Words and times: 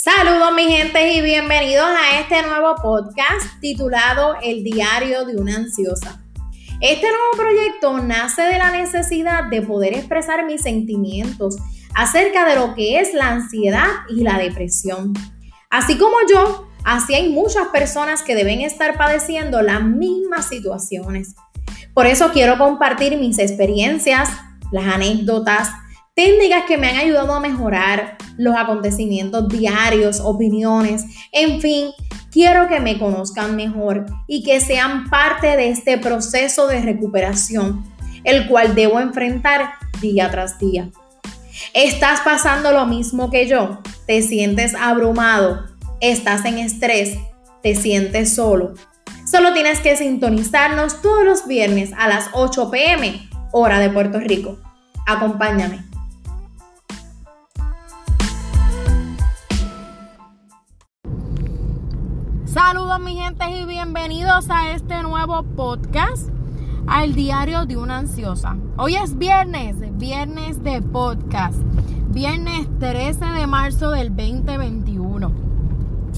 Saludos 0.00 0.54
mi 0.54 0.68
gente 0.68 1.12
y 1.12 1.20
bienvenidos 1.22 1.84
a 1.84 2.20
este 2.20 2.40
nuevo 2.42 2.76
podcast 2.76 3.60
titulado 3.60 4.36
El 4.40 4.62
diario 4.62 5.24
de 5.24 5.36
una 5.36 5.56
ansiosa. 5.56 6.22
Este 6.80 7.08
nuevo 7.08 7.36
proyecto 7.36 7.98
nace 7.98 8.42
de 8.42 8.58
la 8.58 8.70
necesidad 8.70 9.50
de 9.50 9.60
poder 9.62 9.94
expresar 9.94 10.46
mis 10.46 10.62
sentimientos 10.62 11.56
acerca 11.96 12.48
de 12.48 12.54
lo 12.54 12.76
que 12.76 13.00
es 13.00 13.12
la 13.12 13.30
ansiedad 13.30 13.88
y 14.08 14.22
la 14.22 14.38
depresión. 14.38 15.14
Así 15.68 15.98
como 15.98 16.14
yo, 16.30 16.68
así 16.84 17.14
hay 17.14 17.30
muchas 17.30 17.66
personas 17.66 18.22
que 18.22 18.36
deben 18.36 18.60
estar 18.60 18.96
padeciendo 18.96 19.62
las 19.62 19.82
mismas 19.82 20.46
situaciones. 20.46 21.34
Por 21.92 22.06
eso 22.06 22.30
quiero 22.32 22.56
compartir 22.56 23.18
mis 23.18 23.40
experiencias, 23.40 24.30
las 24.70 24.94
anécdotas, 24.94 25.70
técnicas 26.18 26.64
que 26.66 26.76
me 26.76 26.88
han 26.88 26.96
ayudado 26.96 27.32
a 27.32 27.38
mejorar 27.38 28.18
los 28.36 28.56
acontecimientos 28.56 29.48
diarios, 29.48 30.18
opiniones, 30.18 31.04
en 31.30 31.60
fin, 31.60 31.90
quiero 32.32 32.66
que 32.66 32.80
me 32.80 32.98
conozcan 32.98 33.54
mejor 33.54 34.04
y 34.26 34.42
que 34.42 34.60
sean 34.60 35.08
parte 35.10 35.56
de 35.56 35.68
este 35.68 35.96
proceso 35.96 36.66
de 36.66 36.82
recuperación, 36.82 37.84
el 38.24 38.48
cual 38.48 38.74
debo 38.74 38.98
enfrentar 38.98 39.74
día 40.00 40.28
tras 40.28 40.58
día. 40.58 40.90
¿Estás 41.72 42.22
pasando 42.22 42.72
lo 42.72 42.84
mismo 42.86 43.30
que 43.30 43.46
yo? 43.46 43.78
¿Te 44.08 44.20
sientes 44.22 44.74
abrumado? 44.74 45.66
¿Estás 46.00 46.44
en 46.46 46.58
estrés? 46.58 47.16
¿Te 47.62 47.76
sientes 47.76 48.34
solo? 48.34 48.74
Solo 49.24 49.52
tienes 49.52 49.78
que 49.78 49.96
sintonizarnos 49.96 51.00
todos 51.00 51.24
los 51.24 51.46
viernes 51.46 51.92
a 51.96 52.08
las 52.08 52.30
8 52.32 52.72
pm, 52.72 53.28
hora 53.52 53.78
de 53.78 53.90
Puerto 53.90 54.18
Rico. 54.18 54.58
Acompáñame. 55.06 55.87
Saludos 62.52 62.98
mi 63.00 63.14
gente 63.14 63.44
y 63.50 63.66
bienvenidos 63.66 64.48
a 64.48 64.70
este 64.70 65.02
nuevo 65.02 65.42
podcast, 65.42 66.30
al 66.86 67.14
diario 67.14 67.66
de 67.66 67.76
una 67.76 67.98
ansiosa. 67.98 68.56
Hoy 68.78 68.96
es 68.96 69.18
viernes, 69.18 69.76
viernes 69.98 70.64
de 70.64 70.80
podcast, 70.80 71.58
viernes 72.08 72.66
13 72.78 73.22
de 73.22 73.46
marzo 73.46 73.90
del 73.90 74.16
2021. 74.16 75.30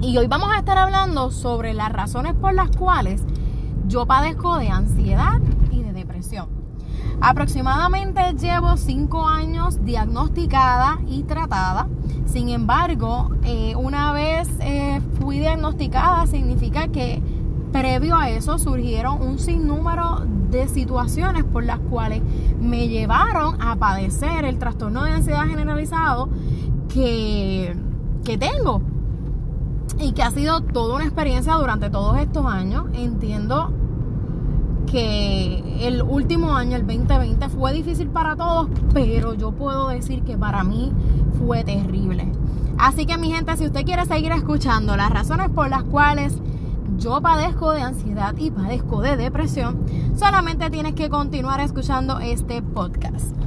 Y 0.00 0.16
hoy 0.16 0.28
vamos 0.28 0.50
a 0.52 0.60
estar 0.60 0.78
hablando 0.78 1.32
sobre 1.32 1.74
las 1.74 1.90
razones 1.90 2.34
por 2.34 2.54
las 2.54 2.70
cuales 2.70 3.24
yo 3.88 4.06
padezco 4.06 4.58
de 4.58 4.68
ansiedad 4.68 5.40
y 5.72 5.82
de 5.82 5.92
depresión. 5.92 6.46
Aproximadamente 7.20 8.34
llevo 8.34 8.76
cinco 8.76 9.26
años 9.26 9.84
diagnosticada 9.84 11.00
y 11.08 11.24
tratada. 11.24 11.88
Sin 12.32 12.48
embargo, 12.48 13.28
eh, 13.44 13.76
una 13.76 14.14
vez 14.14 14.48
eh, 14.60 15.02
fui 15.20 15.38
diagnosticada, 15.38 16.26
significa 16.26 16.88
que 16.88 17.22
previo 17.72 18.16
a 18.16 18.30
eso 18.30 18.58
surgieron 18.58 19.20
un 19.20 19.38
sinnúmero 19.38 20.24
de 20.50 20.66
situaciones 20.66 21.44
por 21.44 21.62
las 21.62 21.78
cuales 21.78 22.22
me 22.58 22.88
llevaron 22.88 23.60
a 23.60 23.76
padecer 23.76 24.46
el 24.46 24.58
trastorno 24.58 25.04
de 25.04 25.10
ansiedad 25.10 25.46
generalizado 25.46 26.30
que, 26.88 27.76
que 28.24 28.38
tengo 28.38 28.80
y 29.98 30.12
que 30.12 30.22
ha 30.22 30.30
sido 30.30 30.62
toda 30.62 30.96
una 30.96 31.04
experiencia 31.04 31.52
durante 31.52 31.90
todos 31.90 32.16
estos 32.18 32.46
años. 32.46 32.86
Entiendo 32.94 33.74
que 34.92 35.88
el 35.88 36.02
último 36.02 36.54
año, 36.54 36.76
el 36.76 36.86
2020, 36.86 37.48
fue 37.48 37.72
difícil 37.72 38.08
para 38.08 38.36
todos, 38.36 38.68
pero 38.92 39.32
yo 39.32 39.50
puedo 39.50 39.88
decir 39.88 40.22
que 40.22 40.36
para 40.36 40.62
mí 40.64 40.92
fue 41.38 41.64
terrible. 41.64 42.30
Así 42.78 43.06
que 43.06 43.16
mi 43.16 43.32
gente, 43.32 43.56
si 43.56 43.66
usted 43.66 43.84
quiere 43.84 44.04
seguir 44.04 44.32
escuchando 44.32 44.94
las 44.96 45.10
razones 45.10 45.48
por 45.48 45.70
las 45.70 45.82
cuales 45.84 46.34
yo 46.98 47.22
padezco 47.22 47.72
de 47.72 47.80
ansiedad 47.80 48.34
y 48.36 48.50
padezco 48.50 49.00
de 49.00 49.16
depresión, 49.16 49.78
solamente 50.14 50.68
tienes 50.68 50.94
que 50.94 51.08
continuar 51.08 51.60
escuchando 51.60 52.20
este 52.20 52.60
podcast. 52.60 53.41